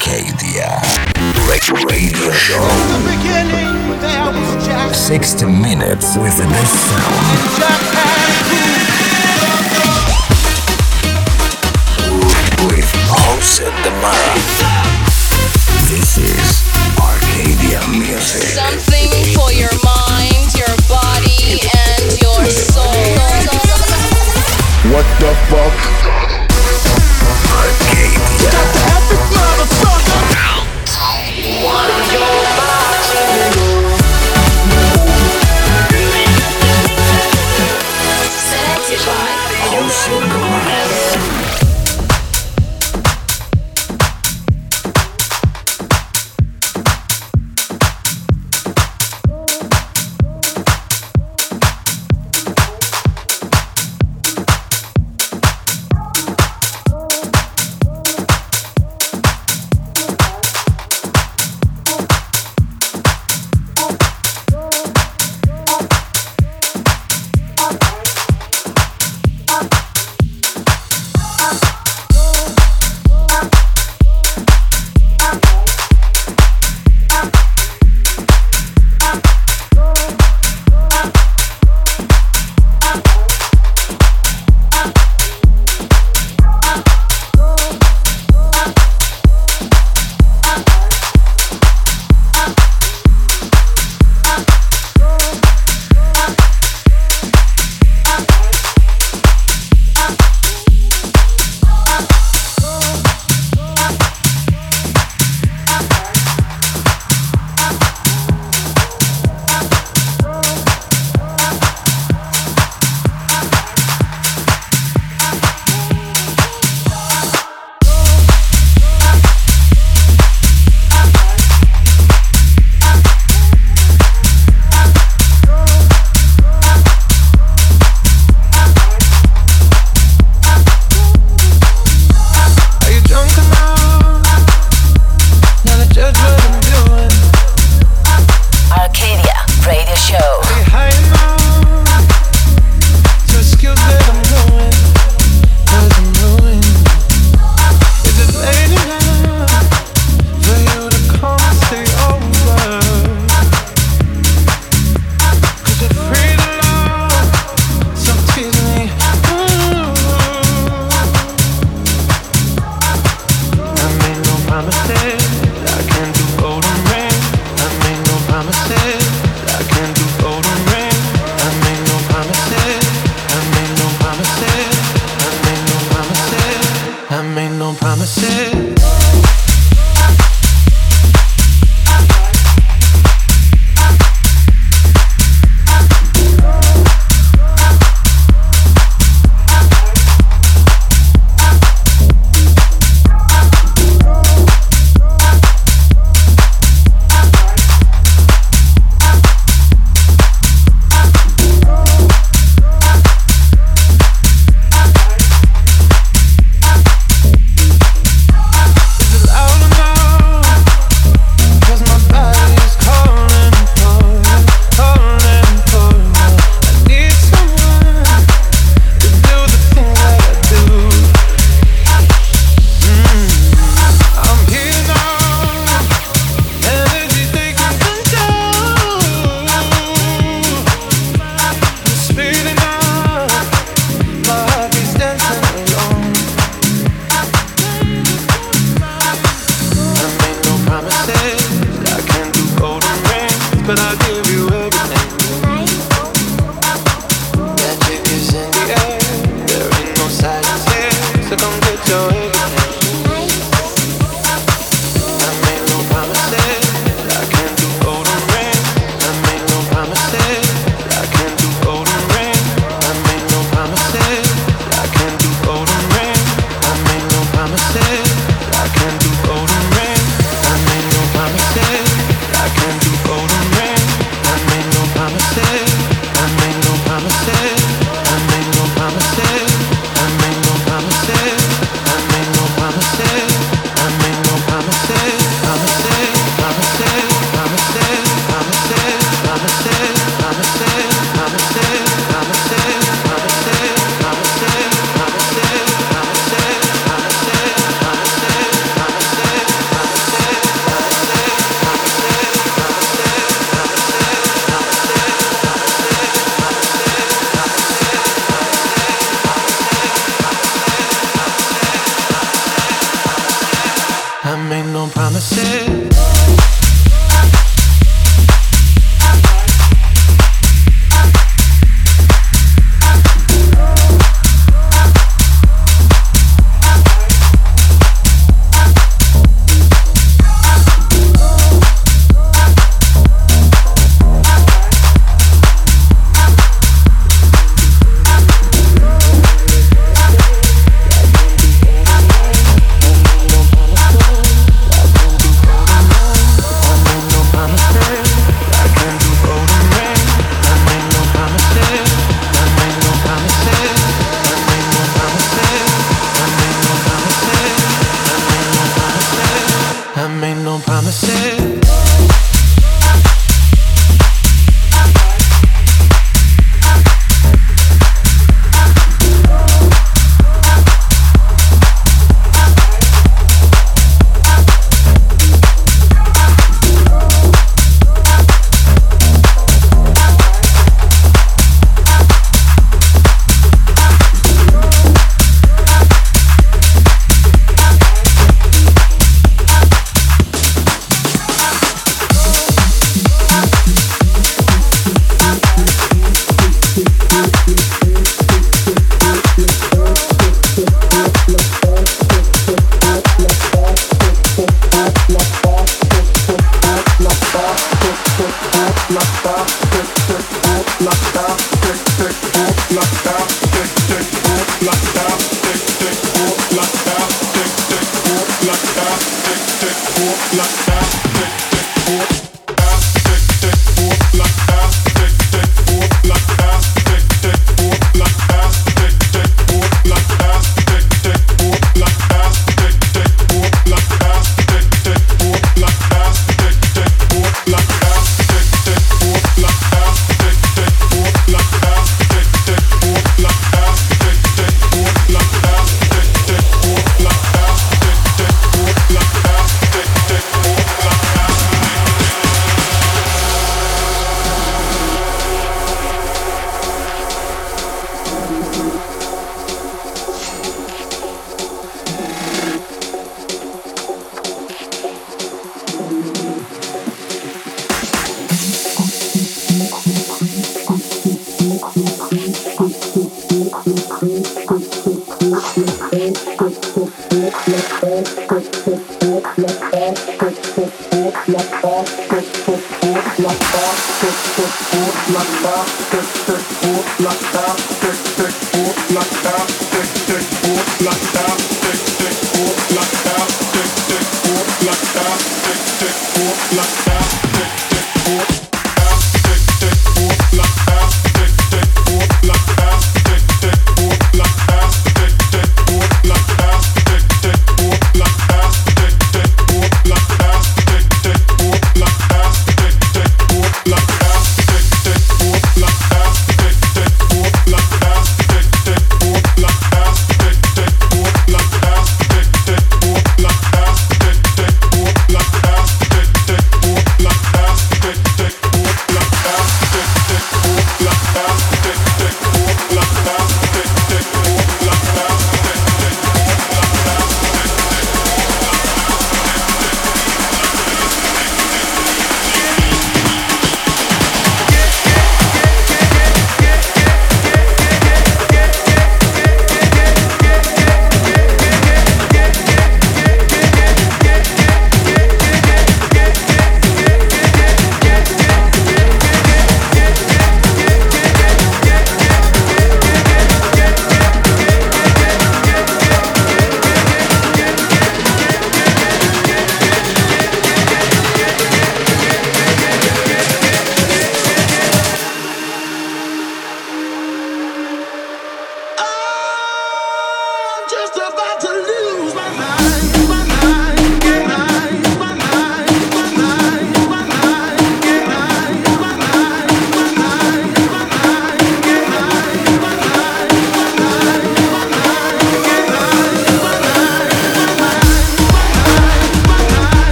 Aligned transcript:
Arcadia. 0.00 0.80
Radio 1.84 2.30
Show. 2.32 2.64
The 4.88 4.94
60 4.94 5.44
minutes 5.44 6.16
with 6.16 6.38
this 6.38 6.70
sound. 6.88 7.26
With 12.66 12.90
Jose 13.12 13.64
De 13.64 13.90
Mara. 14.00 14.36
This 15.90 16.16
is 16.16 16.64
Arcadia 16.98 17.86
Music. 17.90 18.56
Something 18.56 19.10
for 19.36 19.52
your 19.52 19.76
mind, 19.84 20.48
your 20.56 20.76
body, 20.88 21.60
and 21.92 22.08
your 22.22 22.46
soul. 22.48 22.88
What 24.94 25.04
the 25.20 25.34
fuck? 25.50 26.29
Got 28.52 28.68
the 28.74 28.82
epic 28.96 29.22
motherfucker. 29.34 30.00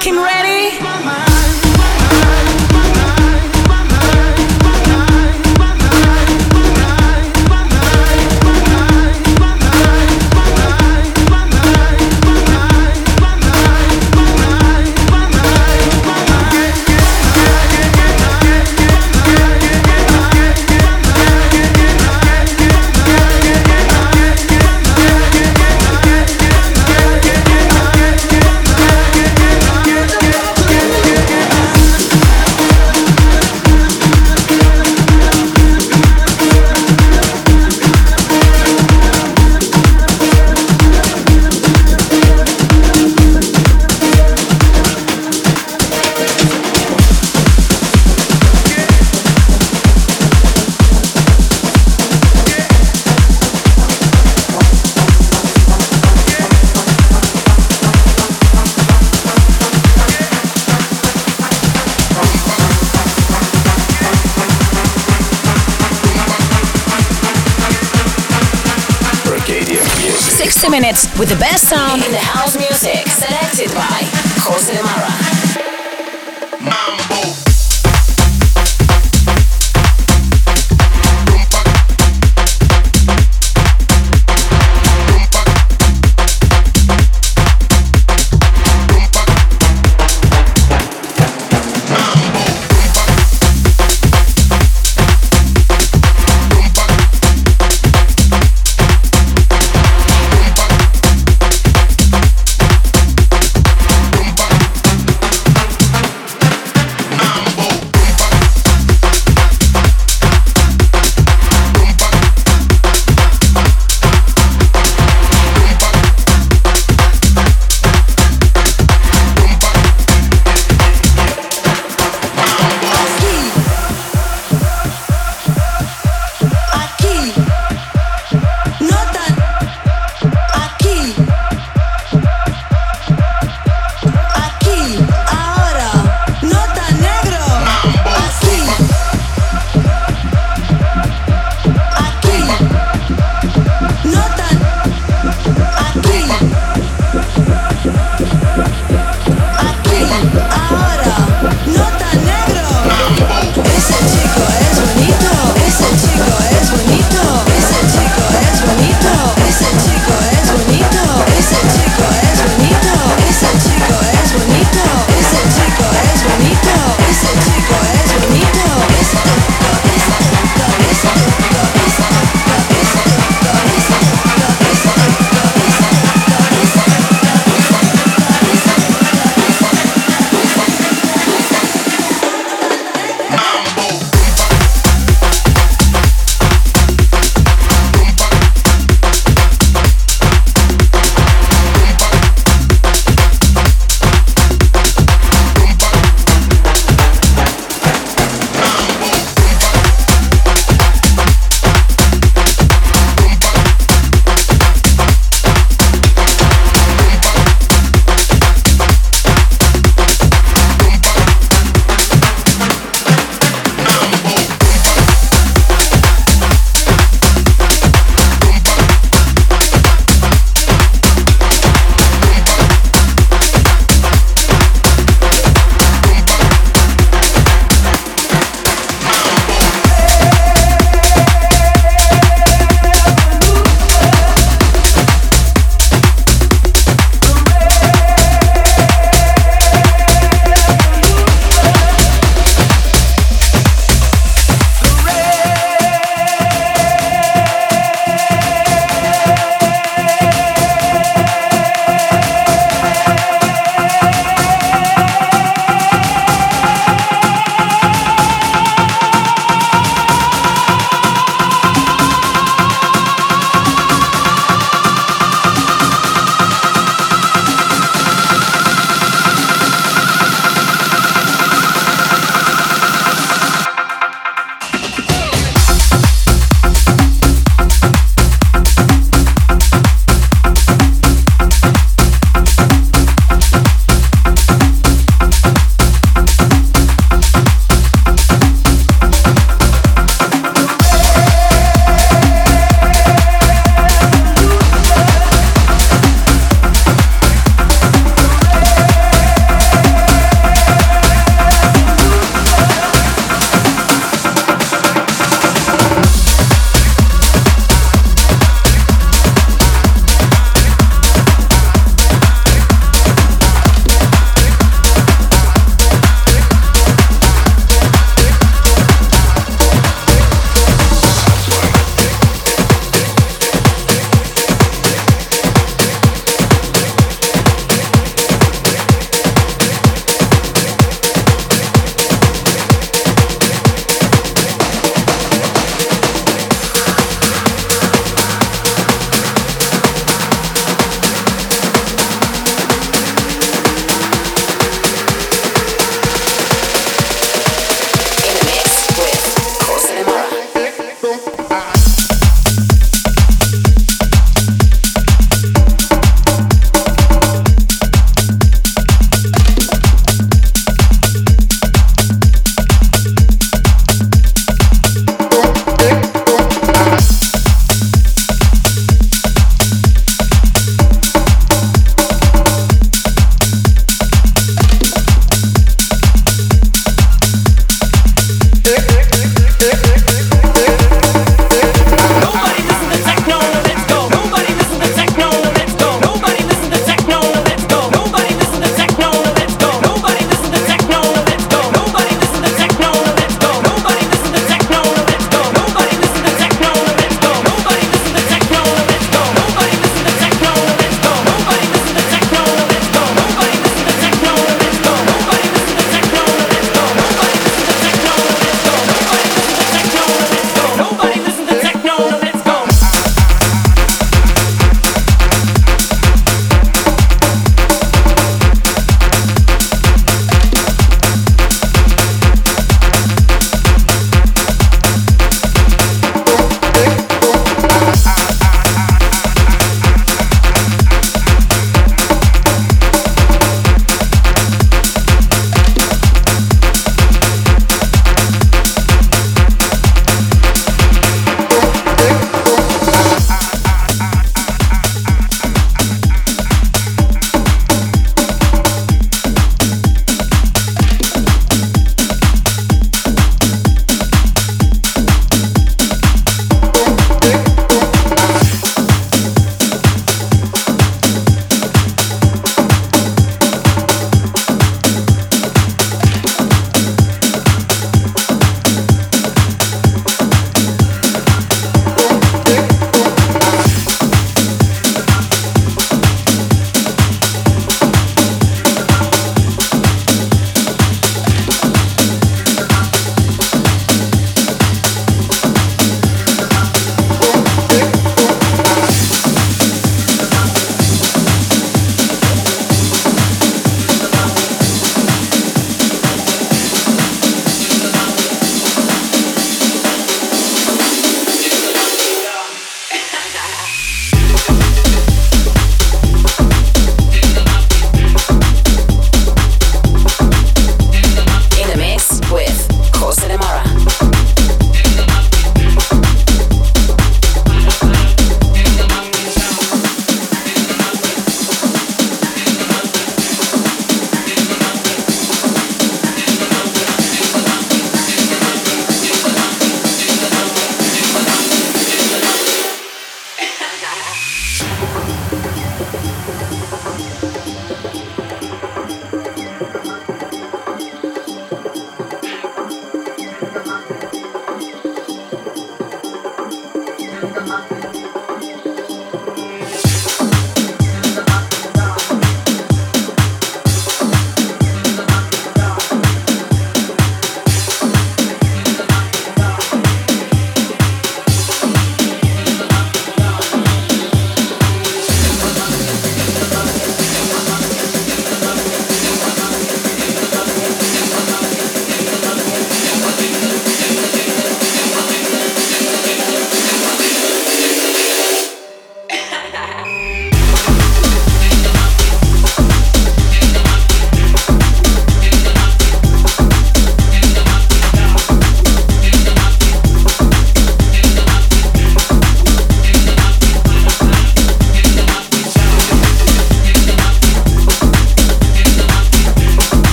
Fucking 0.00 0.16
ready? 0.16 0.49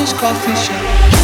Polish 0.00 0.14
coffee 0.14 0.56
shop. 0.56 1.19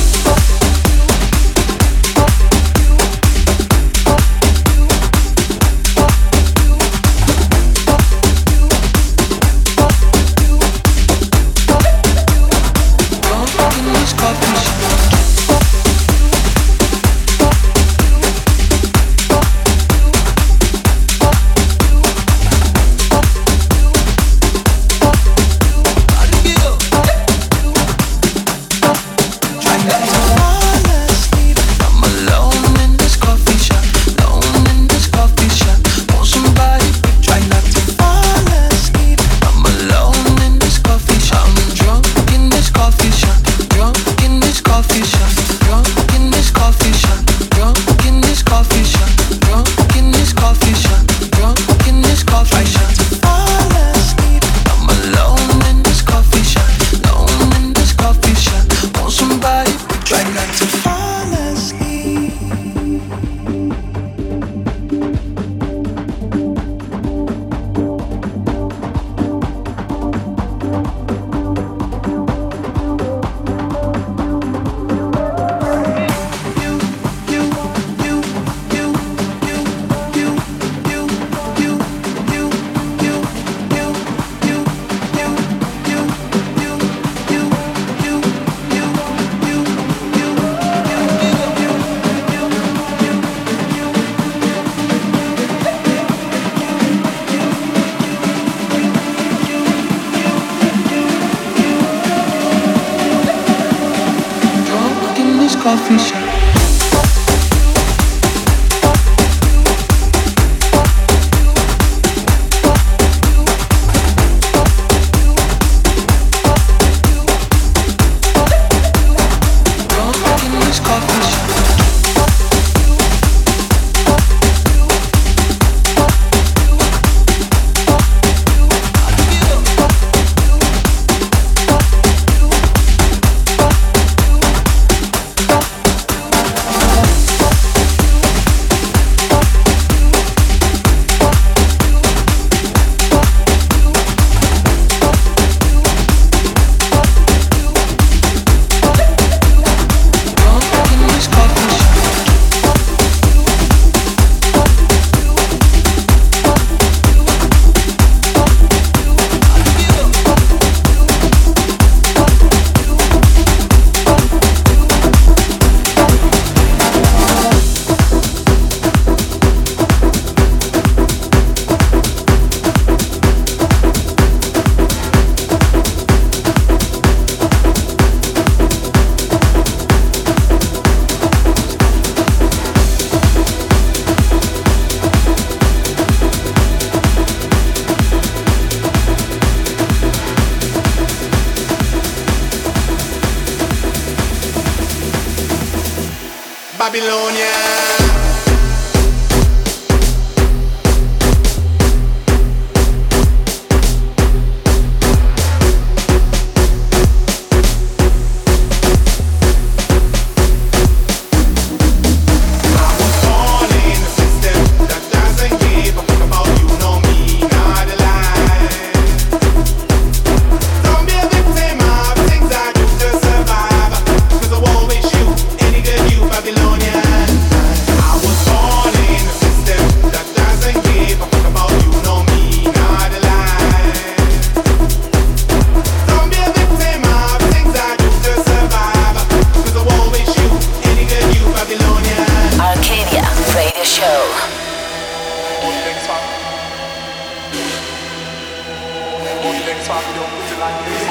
things 249.87 249.94
up, 249.94 250.03
you 250.09 250.14
don't 250.18 250.27
put 250.35 250.51
it 250.51 250.59
like 250.59 250.79
this. 250.83 251.03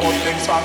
Put 0.00 0.16
things 0.24 0.48
up. 0.48 0.64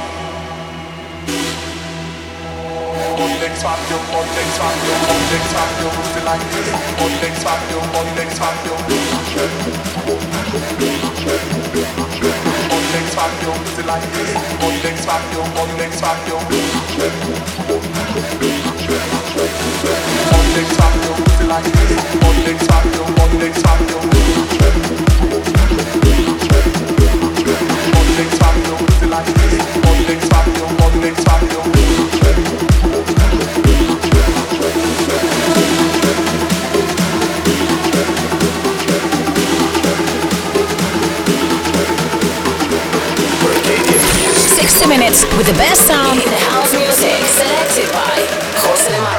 Put 3.20 3.36
things 3.44 3.64
up, 3.68 3.80
you 3.90 4.00
put 4.08 4.28
things 4.32 4.60
up, 4.64 4.76
you 4.80 4.96
put 4.96 5.20
things 5.28 5.54
up, 5.60 5.70
you 5.76 5.92
put 5.92 6.16
it 6.16 6.24
like 6.24 6.46
this. 6.56 6.72
Put 6.96 7.12
things 7.20 7.44
up, 7.44 7.60
you 7.68 7.80
put 7.92 8.08
things 8.16 8.40
up, 8.40 8.56
you 8.64 8.76
put 12.70 12.84
things 12.96 13.16
up, 13.20 13.32
you 13.44 13.52
put 13.60 13.76
it 13.80 13.86
like 13.86 14.08
this. 14.16 14.40
Put 14.64 14.80
things 14.80 15.04
up, 15.04 15.20
you 15.36 15.44
put 15.52 15.68
things 15.76 16.00
up, 16.00 16.16
you 16.28 16.40
put 20.00 20.48
things 20.56 20.80
up, 20.80 20.96
you 21.04 21.12
put 21.20 21.44
it 21.44 21.48
like 21.50 21.68
this. 21.68 22.00
Put 22.24 22.36
things 22.48 22.70
up, 22.72 22.86
you 22.88 23.04
put 23.20 23.32
things 23.36 23.64
up, 23.68 23.80
you 23.90 25.49
with 45.40 45.48
the 45.48 45.54
best 45.54 45.88
sound. 45.88 46.20
In 46.20 46.28
house 46.52 46.74
music 46.74 47.24
selected 47.26 47.90
by 47.94 48.28
Jose 48.60 49.00
Mar 49.00 49.19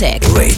Music. 0.00 0.22
Radio 0.32 0.57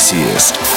This 0.00 0.14
is 0.14 0.69